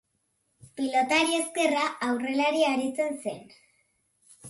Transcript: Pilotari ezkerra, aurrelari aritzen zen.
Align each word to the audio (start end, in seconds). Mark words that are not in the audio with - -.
Pilotari 0.79 1.37
ezkerra, 1.41 1.85
aurrelari 2.09 2.67
aritzen 2.73 3.25
zen. 3.25 3.41